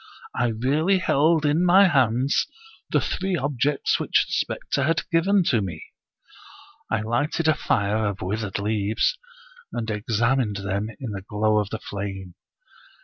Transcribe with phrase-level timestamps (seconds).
[0.35, 2.47] I really held in my hands
[2.89, 5.79] the three objects which the specter had given to me
[6.87, 9.19] 1 I lighted a fire of withered leaves,
[9.71, 12.33] and examined them in the glow of the flame.